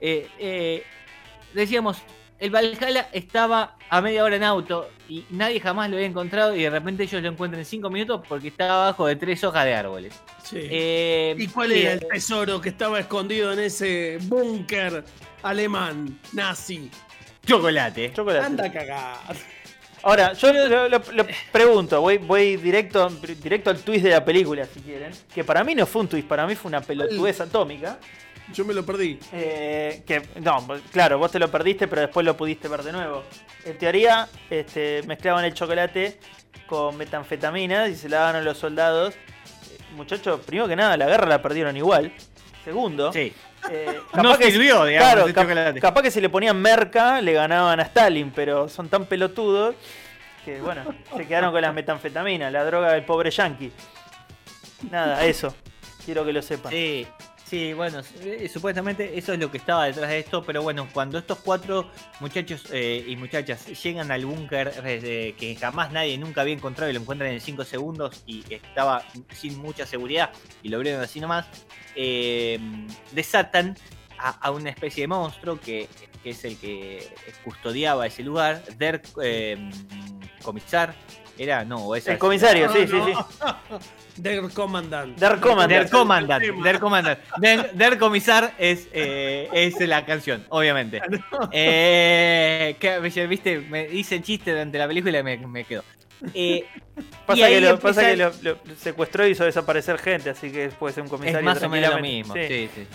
[0.00, 0.84] Eh,
[1.52, 1.98] decíamos,
[2.38, 6.62] el Valhalla estaba a media hora en auto y nadie jamás lo había encontrado y
[6.62, 9.74] de repente ellos lo encuentran en cinco minutos porque estaba abajo de tres hojas de
[9.74, 10.14] árboles.
[10.52, 15.04] ¿Y cuál era el tesoro que estaba escondido en ese búnker
[15.42, 16.90] alemán, nazi.
[17.44, 18.12] Chocolate.
[18.12, 18.46] Chocolate.
[18.46, 19.36] Anda a cagar.
[20.02, 20.52] Ahora, yo
[20.88, 21.00] lo,
[21.52, 23.08] pregunto, voy, voy directo,
[23.42, 25.12] directo al twist de la película, si quieren.
[25.34, 27.98] Que para mí no fue un twist, para mí fue una pelotudez atómica.
[28.52, 29.18] Yo me lo perdí.
[29.32, 33.24] Eh, que, no, claro, vos te lo perdiste, pero después lo pudiste ver de nuevo.
[33.64, 36.18] En teoría, este, mezclaban el chocolate
[36.66, 39.14] con metanfetamina y se la daban a los soldados.
[39.96, 42.12] Muchachos, primero que nada, la guerra la perdieron igual.
[42.64, 43.32] Segundo, sí.
[43.70, 45.30] Eh, no sirvió, digamos.
[45.32, 49.74] Claro, capaz que si le ponían merca le ganaban a Stalin, pero son tan pelotudos
[50.44, 50.82] que, bueno,
[51.16, 53.72] se quedaron con las metanfetaminas, la droga del pobre yankee.
[54.90, 55.54] Nada, eso.
[56.04, 56.72] Quiero que lo sepan.
[56.72, 57.06] Sí.
[57.48, 61.16] Sí, bueno, eh, supuestamente eso es lo que estaba detrás de esto, pero bueno, cuando
[61.16, 64.70] estos cuatro muchachos eh, y muchachas llegan al búnker
[65.34, 69.56] que jamás nadie nunca había encontrado y lo encuentran en 5 segundos y estaba sin
[69.56, 70.30] mucha seguridad
[70.62, 71.46] y lo abrieron así nomás,
[71.94, 72.60] eh,
[73.12, 73.78] desatan
[74.18, 75.88] a, una especie de monstruo que,
[76.24, 77.08] es el que
[77.44, 79.00] custodiaba ese lugar, Der
[80.42, 80.94] Comisar,
[81.38, 83.12] era, no, esa El comisario, sí, sí, sí.
[84.16, 85.16] Der Commandant.
[85.18, 85.70] Der Commandant.
[85.70, 86.64] Der Commandant.
[86.64, 87.18] Der Commandant.
[87.74, 91.00] Der, Comisar es, eh, es la canción, obviamente.
[91.52, 95.84] Eh, que, Viste, me dicen chiste durante la película y me, me quedo.
[96.34, 96.64] Eh,
[97.26, 98.32] pasa que, lo, pasa que lo,
[98.76, 101.38] secuestró y hizo desaparecer gente, así que puede ser un comisario.
[101.38, 102.34] Es más o menos lo mismo.
[102.34, 102.68] Sí.
[102.74, 102.86] Sí,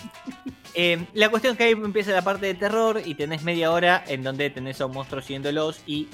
[0.75, 4.03] eh, la cuestión es que ahí empieza la parte de terror y tenés media hora
[4.07, 6.07] en donde tenés a un monstruo siguiéndolos y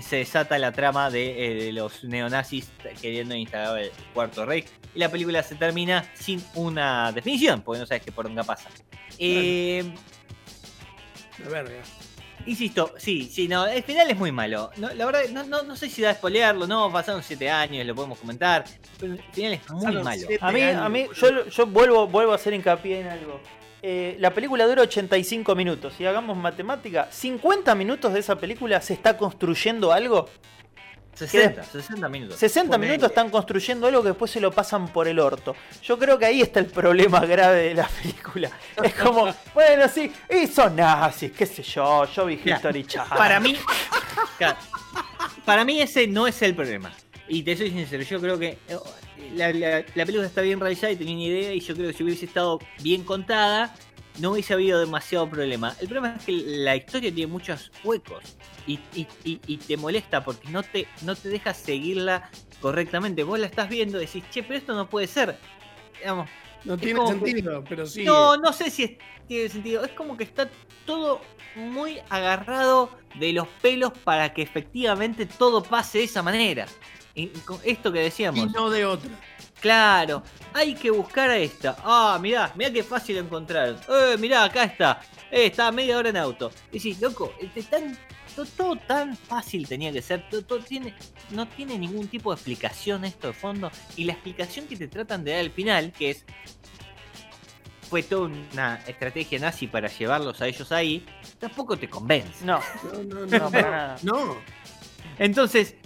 [0.00, 4.64] se desata la trama de, eh, los neonazis queriendo instalar el cuarto rey.
[4.94, 8.68] Y la película se termina sin una definición, porque no sabes qué por dónde pasa.
[9.18, 9.84] Eh,
[11.42, 11.82] la verga.
[12.46, 14.70] Insisto, sí, sí, no, el final es muy malo.
[14.76, 18.64] la verdad, no, sé si da a espolearlo, no, pasaron siete años, lo podemos comentar,
[19.00, 20.28] pero el final es muy malo.
[20.40, 23.40] A mí, a mí yo, yo vuelvo, vuelvo a hacer hincapié en algo.
[23.82, 25.94] Eh, la película dura 85 minutos.
[25.96, 30.28] Si hagamos matemática, 50 minutos de esa película se está construyendo algo.
[31.14, 32.38] 60, 60 minutos.
[32.38, 35.56] 60 minutos están construyendo algo que después se lo pasan por el orto.
[35.82, 38.50] Yo creo que ahí está el problema grave de la película.
[38.82, 43.16] Es como, bueno, sí, y son nazis, qué sé yo, yo vi History Channel.
[43.16, 43.56] Para mí,
[45.44, 46.92] para mí ese no es el problema.
[47.28, 48.58] Y te soy sincero, yo creo que
[49.34, 52.26] la, película está bien realizada y tenía una idea y yo creo que si hubiese
[52.26, 53.74] estado bien contada,
[54.18, 55.74] no hubiese habido demasiado problema.
[55.80, 58.36] El problema es que la historia tiene muchos huecos
[58.66, 63.22] y, te molesta porque no te, no te deja seguirla correctamente.
[63.22, 65.36] Vos la estás viendo y decís, che, pero esto no puede ser.
[65.98, 66.28] Digamos,
[66.64, 68.04] no tiene sentido, pero sí.
[68.04, 69.84] No, no sé si tiene sentido.
[69.84, 70.48] Es como que está
[70.84, 71.20] todo
[71.54, 76.66] muy agarrado de los pelos para que efectivamente todo pase de esa manera
[77.64, 78.46] esto que decíamos.
[78.46, 79.10] Y no de otra.
[79.60, 81.76] Claro, hay que buscar a esta.
[81.82, 83.80] Ah, mirá, mirá qué fácil encontrar.
[83.88, 85.00] Eh, mirá, acá está.
[85.30, 86.52] Eh, está media hora en auto.
[86.70, 87.98] Y sí, loco, este, tan,
[88.56, 90.28] todo, tan fácil tenía que ser.
[90.28, 90.94] Todo, tiene,
[91.30, 93.70] no tiene ningún tipo de explicación esto de fondo.
[93.96, 96.24] Y la explicación que te tratan de dar al final, que es.
[97.88, 101.06] Fue toda una estrategia nazi para llevarlos a ellos ahí.
[101.38, 102.44] Tampoco te convence.
[102.44, 102.60] No,
[102.92, 103.98] no, no, no, para nada.
[104.02, 104.36] No.
[105.18, 105.76] Entonces,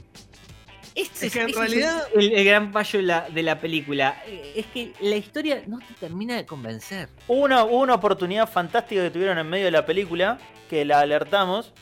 [1.02, 2.06] este es, que en realidad.
[2.14, 4.22] el, gran fallo de la, película.
[4.26, 7.08] Eh, es que la historia no te termina de convencer.
[7.28, 11.72] Hubo una, una oportunidad fantástica que tuvieron en medio de la película, que la alertamos.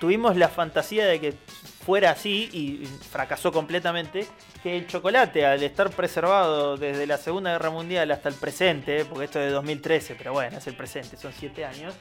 [0.00, 1.34] tuvimos la fantasía de que
[1.84, 4.26] fuera así y fracasó completamente.
[4.62, 9.26] Que el chocolate, al estar preservado desde la Segunda Guerra Mundial hasta el presente, porque
[9.26, 11.94] esto es de 2013, pero bueno, es el presente, son siete años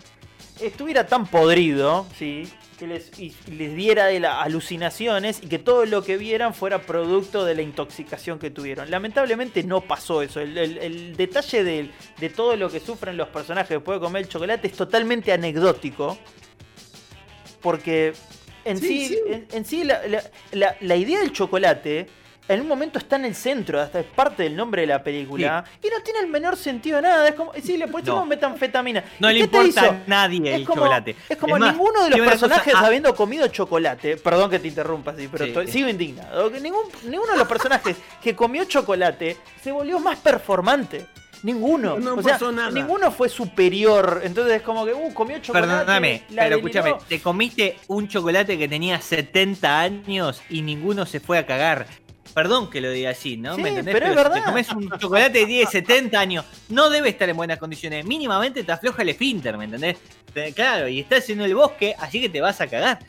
[0.62, 2.48] estuviera tan podrido, ¿sí?
[2.78, 3.12] que les,
[3.50, 7.62] les diera de las alucinaciones y que todo lo que vieran fuera producto de la
[7.64, 8.90] intoxicación que tuvieron.
[8.92, 10.40] Lamentablemente no pasó eso.
[10.40, 14.74] El, detalle de, todo lo que sufren los personajes después de comer el chocolate es
[14.74, 16.18] totalmente anecdótico.
[17.62, 18.14] Porque
[18.64, 19.18] en sí,
[19.52, 22.08] En, sí la idea del chocolate
[22.48, 25.66] en un momento está en el centro, hasta es parte del nombre de la película,
[25.82, 27.28] y no tiene el menor sentido nada.
[27.28, 29.04] Es como, sí, le ponemos metanfetamina.
[29.20, 31.16] No le importa a nadie el chocolate.
[31.28, 35.68] Es como ninguno de los personajes habiendo comido chocolate, perdón que te interrumpa así, pero
[35.68, 36.50] sigo indignado.
[36.50, 41.06] Ningún, ninguno de los personajes que comió chocolate se volvió más performante.
[41.44, 42.00] Ninguno.
[42.00, 42.72] No, pasó nada.
[42.72, 44.22] Ninguno fue superior.
[44.24, 45.68] Entonces es como que, uh, comió chocolate.
[45.68, 51.38] Perdóname, pero escúchame, te comiste un chocolate que tenía 70 años y ninguno se fue
[51.38, 51.86] a cagar
[52.38, 53.58] perdón que lo diga así, ¿no?
[53.58, 53.96] ¿Me entendés?
[53.96, 54.36] Pero, es verdad.
[54.36, 58.06] Si te comes un chocolate de 10, 70 años, no debe estar en buenas condiciones.
[58.06, 59.98] Mínimamente te afloja el esfínter, ¿me entendés?
[60.54, 63.00] Claro, y estás en el bosque, así que te vas a cagar.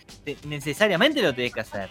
[0.46, 1.90] necesariamente lo tenés que hacer.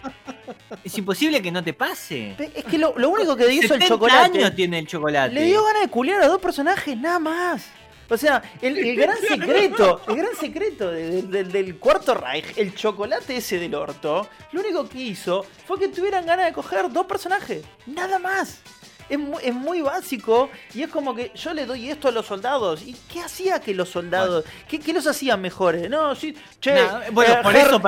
[0.82, 2.34] Es imposible que no te pase.
[2.56, 4.36] Es que lo, único que hizo el chocolate.
[4.36, 5.32] años tiene el chocolate.
[5.32, 7.70] Le dio ganas de culiar a dos personajes, nada más.
[8.10, 13.74] O sea, el, gran secreto, el gran secreto del cuarto Reich, el chocolate ese del
[13.74, 17.64] orto, lo único que hizo fue que tuvieran ganas de coger dos personajes.
[17.86, 18.60] Nada más
[19.08, 22.82] es muy, básico y es como que yo le doy esto a los soldados.
[22.82, 24.44] ¿Y qué hacía que los soldados?
[24.68, 25.88] ¿qué, los hacían mejores?
[25.88, 26.74] No, sí, che.
[27.12, 27.80] bueno, eh, por eso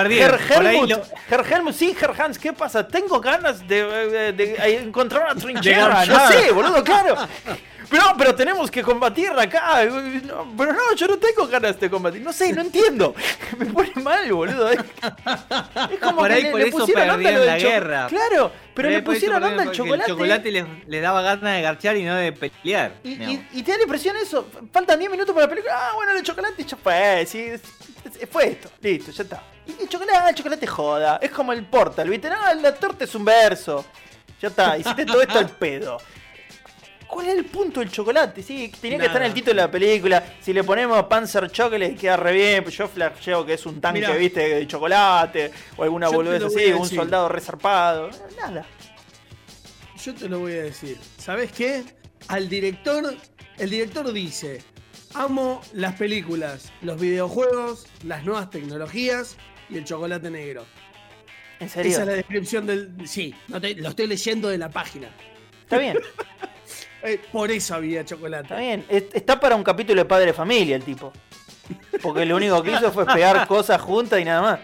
[1.44, 2.86] Helmut, sí, Herr Hans, ¿qué pasa?
[2.86, 6.06] Tengo ganas de, de, encontrar una trinchera.
[6.06, 7.16] No sé, boludo, claro.
[7.90, 9.80] Pero, pero tenemos que combatir acá.
[10.56, 12.22] pero no, yo no tengo ganas de combatir.
[12.22, 13.14] No sé, no entiendo.
[13.58, 14.70] Me pone mal, boludo.
[14.70, 14.78] Es,
[16.00, 18.06] como que le, pusieron la guerra.
[18.06, 20.10] Claro, pero le pusieron onda al chocolate.
[20.10, 20.50] El chocolate
[20.86, 22.94] les, daba ganas de garchar y no de pelear.
[23.02, 24.46] Y, te da la impresión eso.
[24.72, 25.74] Faltan 10 minutos para la película.
[25.76, 27.26] Ah, bueno, el chocolate ya fue.
[27.26, 27.50] Sí,
[28.30, 28.70] fue esto.
[28.80, 29.42] Listo, ya está.
[29.66, 31.18] Y el chocolate, el chocolate joda.
[31.20, 32.30] Es como el Portal, ¿viste?
[32.30, 33.84] No, la torta es un verso.
[34.40, 35.98] Ya está, hiciste todo esto al pedo.
[37.10, 38.40] ¿Cuál es el punto del chocolate?
[38.40, 40.36] Sí, tenía que estar en el título de la película.
[40.40, 42.64] Si le ponemos Panzer Chocolate queda re bien.
[42.64, 45.50] Yo flasheo que es un tanque, viste, de chocolate.
[45.76, 48.10] O alguna boludez así, un soldado resarpado.
[48.36, 48.64] Nada.
[50.02, 50.98] Yo te lo voy a decir.
[51.18, 51.82] ¿Sabes qué?
[52.28, 53.14] Al director,
[53.58, 54.62] el director dice:
[55.14, 59.36] Amo las películas, los videojuegos, las nuevas tecnologías
[59.68, 60.64] y el chocolate negro.
[61.58, 61.90] ¿En serio?
[61.90, 62.92] Esa es la descripción del.
[63.04, 65.10] Sí, lo estoy leyendo de la página.
[65.64, 65.98] Está bien.
[67.02, 68.44] Eh, por eso había chocolate.
[68.44, 71.12] Está bien, está para un capítulo de Padre de Familia el tipo.
[72.02, 74.60] Porque lo único que hizo fue pegar cosas juntas y nada más.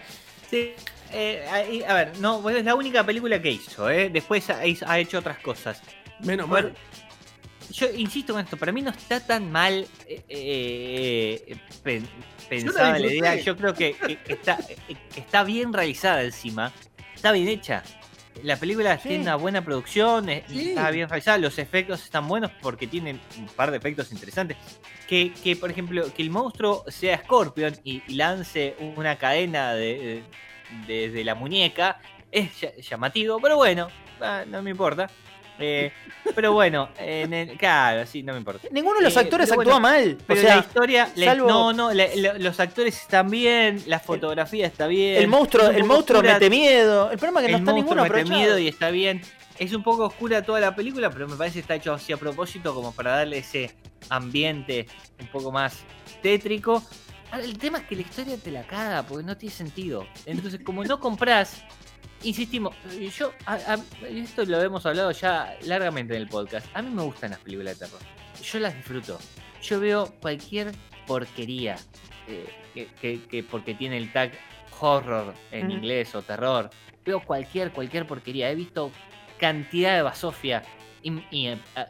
[0.49, 0.73] Sí.
[1.11, 4.09] Eh, a ver, no, es la única película que hizo, ¿eh?
[4.09, 5.81] Después ha, hecho otras cosas.
[6.19, 6.73] Menos mal.
[7.71, 11.57] Yo insisto con esto, para mí no está tan mal eh,
[12.49, 13.35] pensada la idea.
[13.35, 13.95] Yo creo que,
[14.27, 16.71] está, que está bien realizada encima.
[17.15, 17.83] Está bien hecha.
[18.43, 23.19] La película tiene una buena producción, está bien realizada, los efectos están buenos porque tienen
[23.37, 24.57] un par de efectos interesantes.
[25.07, 30.23] Que, que por ejemplo, que el monstruo sea Scorpion y, lance una cadena de,
[30.85, 31.99] desde la muñeca
[32.31, 32.49] es
[32.89, 33.87] llamativo, pero bueno,
[34.21, 35.09] ah, no me importa.
[35.59, 35.91] Eh,
[36.35, 38.67] pero bueno, en claro, sí, no me importa.
[38.71, 40.17] Ninguno de los eh, actores actúa mal.
[40.25, 45.21] Pero la historia, no, no, los actores están bien, la fotografía está bien.
[45.21, 47.11] El monstruo, el monstruo mete miedo.
[47.11, 49.21] El problema es que no está ninguno mete miedo y está bien.
[49.57, 52.17] Es un poco oscura toda la película, pero me parece que está hecho así a
[52.17, 53.73] propósito como para darle ese
[54.09, 54.85] ambiente
[55.19, 55.79] un poco más
[56.21, 56.83] tétrico.
[57.33, 60.07] El tema es que la historia te la caga porque no tiene sentido.
[60.25, 61.63] Entonces, como no compras
[62.23, 62.75] insistimos,
[63.17, 63.31] yo,
[64.09, 66.67] esto lo hemos hablado ya largamente en el podcast.
[66.73, 68.01] A mí me gustan las películas de terror.
[68.41, 69.19] Yo las disfruto.
[69.61, 70.71] Yo veo cualquier
[71.05, 71.77] porquería
[72.27, 74.31] eh, que, porque tiene el tag
[74.79, 76.69] horror en inglés o terror.
[77.03, 78.51] Veo cualquier, cualquier porquería.
[78.51, 78.91] He visto
[79.39, 80.63] cantidad de basofia.
[81.01, 81.13] Y,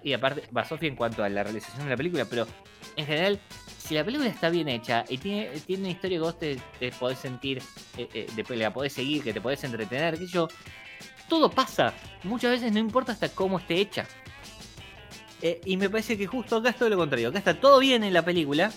[0.03, 2.45] y aparte, basofia en cuanto a la realización de la película, pero
[2.95, 3.39] en general
[3.87, 6.59] si la película está bien hecha y tiene, tiene una historia que vos te,
[6.99, 7.61] podés sentir,
[7.97, 10.49] eh, eh, después la podés seguir, que te podés entretener, que yo,
[11.29, 11.93] todo pasa.
[12.23, 14.05] Muchas veces no importa hasta cómo esté hecha.
[15.41, 17.29] Eh, y me parece que justo acá es todo lo contrario.
[17.29, 18.71] Acá está todo bien en la película.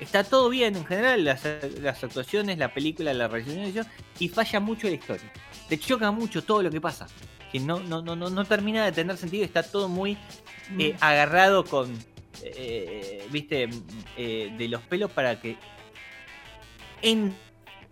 [0.00, 3.86] Está todo bien en general, las, actuaciones, la película, la realización,
[4.18, 5.32] y falla mucho la historia.
[5.68, 7.06] Te choca mucho todo lo que pasa.
[7.50, 10.18] Que no, no, no, no, termina de tener sentido, está todo muy
[10.70, 10.96] mm.
[11.00, 11.96] agarrado con,
[12.42, 13.68] eh, viste,
[14.16, 15.56] eh, de los pelos para que
[17.02, 17.34] en,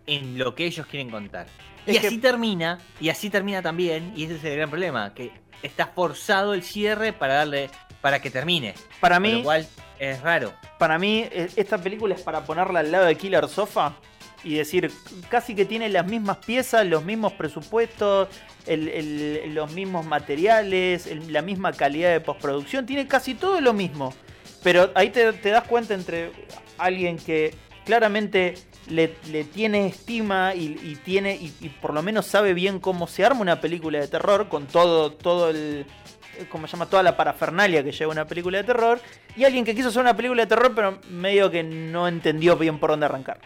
[0.07, 1.47] en lo que ellos quieren contar.
[1.87, 5.31] y así termina, y así termina también, y ese es el gran problema, que
[5.63, 8.75] está forzado el cierre para darle, para que termine.
[9.01, 9.67] Para mí, lo cual
[9.99, 10.53] es raro.
[10.79, 13.95] Para mí, e, esta película es para ponerla al lado de Killer Sofa
[14.45, 14.91] y decir,
[15.29, 18.29] casi que tiene las mismas piezas, los mismos presupuestos,
[18.67, 24.13] los mismos materiales, la misma calidad de postproducción, tiene casi todo lo mismo.
[24.62, 26.31] Pero ahí te, das cuenta entre
[26.79, 28.55] alguien que claramente
[28.88, 29.09] le,
[29.44, 33.98] tiene estima y, tiene y, por lo menos sabe bien cómo se arma una película
[33.98, 35.87] de terror con todo todo el
[36.48, 39.01] como se llama toda la parafernalia que lleva una película de terror
[39.37, 42.79] y alguien que quiso hacer una película de terror pero medio que no entendió bien
[42.79, 43.40] por dónde arrancar.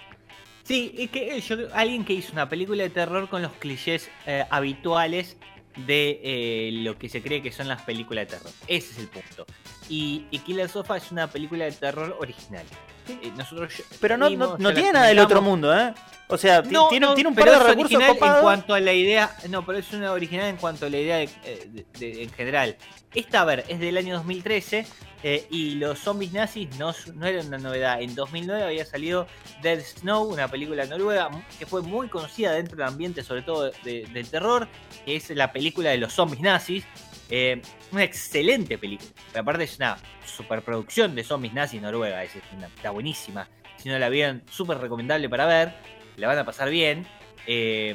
[0.66, 4.44] Sí, y que yo, alguien que hizo una película de terror con los clichés eh,
[4.50, 5.37] habituales
[5.76, 8.52] de eh, lo que se cree que son las películas de terror.
[8.66, 9.46] Ese es el punto.
[9.88, 12.64] Y, Killer Sofa es una película de terror original.
[13.09, 15.94] Eh, nosotros pero no, no, tiene nada del otro mundo, ¿eh?
[16.29, 19.37] O sea, tiene, tiene, un par de recursos en cuanto a la idea.
[19.49, 22.77] No, pero es una original en cuanto a la idea eh, en general.
[23.14, 24.87] Esta, a ver, es del año 2013
[25.22, 28.03] eh, y los zombies nazis no, no eran una novedad.
[28.03, 29.27] En 2009 había salido
[29.62, 34.29] Dead Snow, una película noruega que fue muy conocida dentro del ambiente, sobre todo del
[34.29, 34.68] terror,
[35.05, 36.85] que es la película de los zombies nazis.
[37.29, 37.61] Eh,
[37.93, 39.11] una excelente película.
[39.39, 42.23] aparte es una superproducción de zombies nazis Noruega.
[42.23, 43.49] Es, está buenísima.
[43.77, 45.75] Si no la vieron, súper recomendable para ver.
[46.17, 47.07] La van a pasar bien.
[47.47, 47.95] Eh,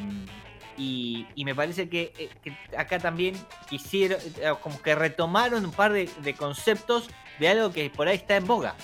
[0.77, 2.29] y, me parece que,
[2.75, 3.35] acá también
[3.69, 4.17] quisieron,
[4.61, 8.75] como que retomaron un par de, conceptos de algo que por ahí está en boga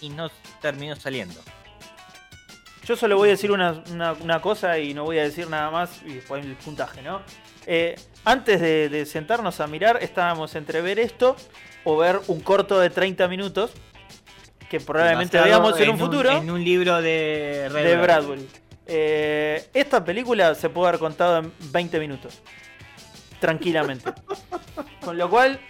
[0.00, 1.40] y no terminó saliendo.
[2.84, 6.14] Yo solo voy a decir una, cosa y no voy a decir nada más y
[6.14, 7.22] después el puntaje, ¿no?
[7.66, 11.36] Eh, antes de, sentarnos a mirar, estábamos entre ver esto
[11.84, 13.70] o ver un corto de 30 minutos
[14.68, 16.30] que probablemente veamos en, un futuro.
[16.30, 18.46] En un libro de, de Bradbury.
[18.86, 22.40] Eh, esta película se puede haber contado en 20 minutos.
[23.40, 24.12] Tranquilamente.
[25.00, 25.60] Con lo cual,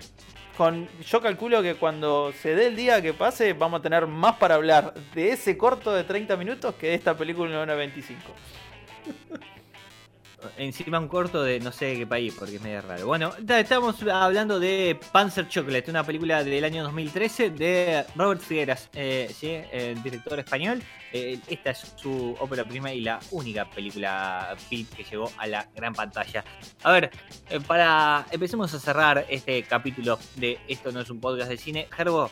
[1.07, 4.57] yo calculo que cuando se dé el día que pase, vamos a tener más para
[4.57, 8.15] hablar de ese corto de 30 minutos que de esta película en 1.25
[10.57, 13.07] encima un corto de no sé qué país, porque es medio raro.
[13.07, 19.69] Bueno, estamos hablando de Panzer Chocolate, una película del año 2013 de Robert Figueras, eh,
[19.73, 20.83] el director español.
[21.13, 25.93] Eh, esta es su ópera prima y la única película que llegó a la gran
[25.93, 26.45] pantalla.
[26.83, 27.11] A ver,
[27.49, 31.89] eh, para empecemos a cerrar este capítulo de Esto no es un podcast de cine.
[31.91, 32.31] Gerbo,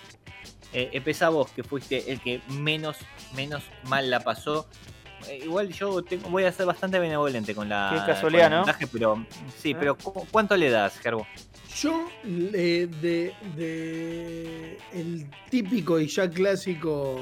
[0.73, 2.99] empezá vos, que fuiste el que menos,
[3.35, 4.69] menos mal la pasó
[5.27, 7.91] eh, igual yo voy a ser bastante benevolente con la.
[7.93, 8.65] Qué casualidad, ¿no?
[8.93, 9.27] pero
[9.57, 9.97] sí, pero
[10.31, 11.27] ¿cuánto le das, Gerbo?
[11.81, 13.31] Yo de,
[14.93, 17.21] el típico y ya clásico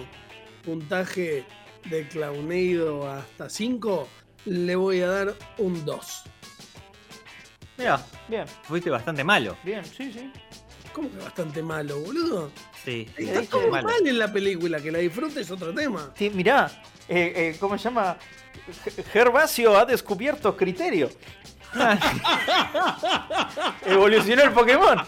[0.64, 1.44] puntaje
[1.84, 4.08] de Clowneido hasta 5,
[4.46, 6.22] le voy a dar un 2.
[7.78, 8.46] Mira, bien.
[8.62, 9.56] Fuiste bastante malo.
[9.62, 10.30] Bien, sí, sí.
[10.92, 12.50] ¿Cómo que bastante malo, boludo?
[12.82, 13.06] Sí.
[13.18, 16.10] Está todo mal en la película, que la disfrutes es otro tema.
[16.16, 16.70] Sí, mirá,
[17.08, 18.16] eh, eh, ¿cómo se llama?
[19.12, 21.10] Gervasio ha descubierto criterio.
[23.86, 24.96] Evolucionó el Pokémon.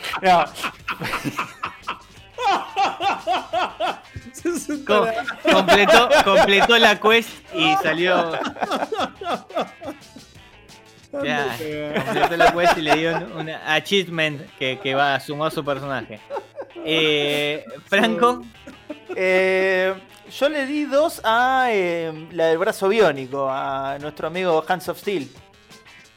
[5.53, 8.33] completó, completó la quest y salió.
[11.25, 11.57] Ya,
[12.05, 15.65] completó la quest y le dio un, achievement que, que va a sumar a su
[15.65, 16.21] personaje.
[16.85, 18.45] Eh, Franco.
[19.15, 19.95] Eh,
[20.31, 24.99] yo le di dos a eh, la del brazo biónico, a nuestro amigo Hands of
[24.99, 25.29] Steel.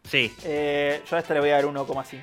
[0.10, 0.34] Sí.
[0.44, 2.20] Eh, yo a esta le voy a dar 1,5.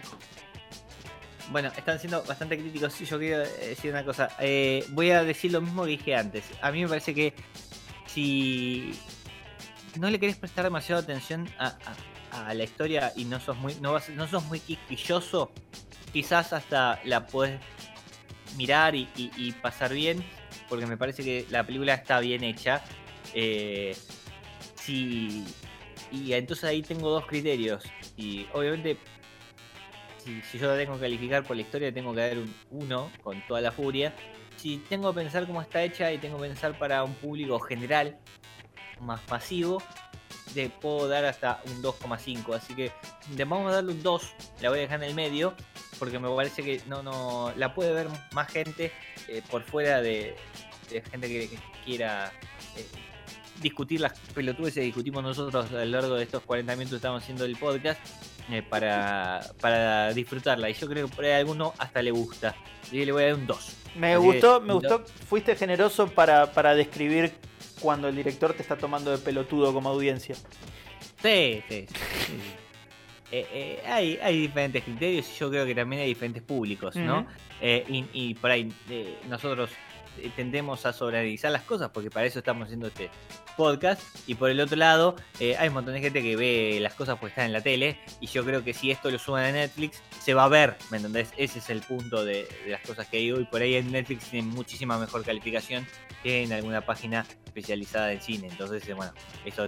[1.51, 2.98] Bueno, están siendo bastante críticos.
[2.98, 4.31] Yo quiero decir una cosa.
[4.38, 6.44] Eh, voy a decir lo mismo que dije antes.
[6.61, 7.35] A mí me parece que
[8.07, 8.92] si
[9.96, 11.77] no le querés prestar demasiada atención a,
[12.53, 15.51] la historia y no sos muy, no, no sos muy quisquilloso,
[16.12, 17.59] quizás hasta la puedes
[18.57, 20.24] mirar y pasar bien
[20.68, 22.83] porque me parece que la película está bien hecha.
[23.35, 23.96] Eh,
[24.74, 25.44] sí,
[26.11, 27.85] y entonces ahí tengo dos criterios.
[28.16, 28.98] Y obviamente,
[30.24, 33.46] si, yo la tengo que calificar por la historia, tengo que dar un 1 con
[33.46, 34.14] toda la furia.
[34.57, 38.18] Si tengo que pensar cómo está hecha y tengo que pensar para un público general,
[39.00, 39.83] más masivo,
[40.54, 42.54] le puedo dar hasta un 2,5.
[42.54, 42.92] Así que
[43.46, 45.54] vamos a darle un 2, la voy a dejar en el medio,
[45.98, 48.92] porque me parece que no, no la puede ver más gente
[49.28, 50.35] eh, por fuera de,
[50.88, 52.33] gente que, quiera
[52.77, 52.87] eh,
[53.61, 57.22] discutir las pelotudes que discutimos nosotros a lo largo de estos 40 minutos que estamos
[57.22, 58.01] haciendo el podcast
[58.51, 60.70] eh, para, para disfrutarla.
[60.70, 62.55] Y yo creo que por ahí a alguno hasta le gusta.
[62.90, 63.77] Y le voy a dar un 2.
[63.96, 67.33] Me gustó, me gustó, fuiste generoso para, para describir
[67.81, 70.37] cuando el director te está tomando de pelotudo como audiencia.
[71.20, 71.87] Sí, sí.
[73.87, 77.27] hay, hay diferentes criterios y yo creo que también hay diferentes públicos, ¿no?
[77.61, 78.72] y, y, por ahí
[79.29, 79.74] nosotros eh,
[80.37, 83.11] tendemos a sobreanalizar las cosas, porque para eso estamos haciendo este
[83.57, 84.00] podcast.
[84.26, 87.18] Y por el otro lado, eh, hay un montón de gente que ve las cosas
[87.18, 87.98] porque están en la tele.
[88.20, 90.96] Y yo creo que si esto lo suban a Netflix, se va a ver, ¿me
[90.98, 91.31] entendés?
[91.37, 93.40] Ese es el punto de, las cosas que digo.
[93.40, 95.87] Y por ahí en Netflix tiene muchísima mejor calificación
[96.22, 98.48] que en alguna página especializada en cine.
[98.48, 99.12] Entonces, eh, bueno,
[99.44, 99.66] eso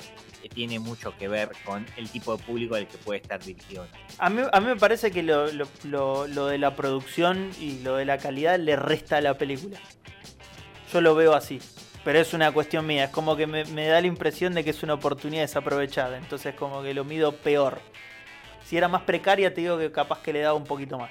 [0.55, 3.87] tiene mucho que ver con el tipo de público al que puede estar dirigido.
[4.19, 7.97] A mí, a mí me parece que lo, lo, lo de la producción y lo
[7.97, 9.81] de la calidad le resta a la película.
[10.93, 11.61] Yo lo veo así.
[12.05, 13.05] Pero es una cuestión mía.
[13.05, 16.17] Es como que me, da la impresión de que es una oportunidad desaprovechada.
[16.17, 17.79] Entonces como que lo mido peor.
[18.65, 21.11] Si era más precaria, te digo que capaz que le da un poquito más.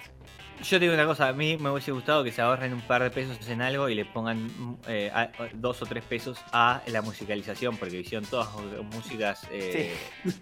[0.63, 3.01] Yo te digo una cosa, a mí me hubiese gustado que se ahorren un par
[3.01, 4.49] de pesos en algo y le pongan
[4.87, 5.11] eh,
[5.53, 8.49] dos o tres pesos a la musicalización, porque hicieron todas
[8.93, 9.95] músicas eh,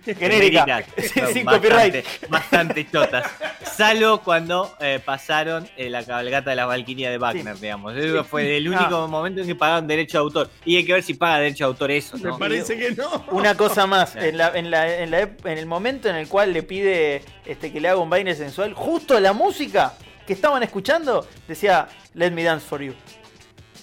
[0.05, 0.85] genéricas,
[1.33, 2.05] sin copyright.
[2.29, 3.29] Bastante chotas.
[3.63, 7.95] Salvo cuando eh, pasaron eh, la cabalgata de la Valquiria de Wagner, digamos.
[7.95, 9.07] Eso fue el único ah.
[9.07, 10.49] momento en que pagaron derecho de autor.
[10.65, 12.17] Y hay que ver si paga derecho de autor eso.
[12.17, 13.23] Me parece que no.
[13.31, 15.13] Una cosa más, en, la, en, la, en,
[15.45, 19.19] el momento en el cual le pide este, que le haga un baile sensual, justo
[19.19, 19.93] la música
[20.27, 22.93] que estaban escuchando decía Let me dance for you.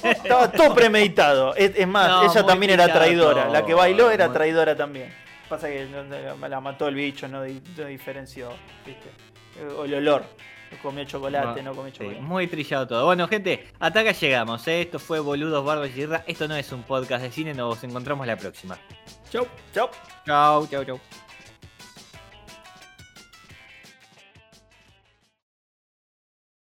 [0.02, 1.54] Estaba todo premeditado.
[1.54, 3.48] Es, más, ella también era traidora.
[3.48, 5.12] La que bailó era traidora también.
[5.48, 5.86] Pasa que
[6.48, 8.50] la mató el bicho, no, diferenció.
[9.76, 10.24] O el olor.
[10.80, 12.20] Comió chocolate, no comió chocolate.
[12.22, 13.04] muy trillado todo.
[13.04, 14.66] Bueno, gente, hasta acá llegamos.
[14.68, 14.80] ¿eh?
[14.80, 17.52] Esto fue Boludos, Barbas y Esto no es un podcast de cine.
[17.52, 18.78] Nos encontramos la próxima.
[19.30, 19.46] Chau.
[19.74, 19.90] Chau.
[20.24, 21.00] Chau, chau, chau.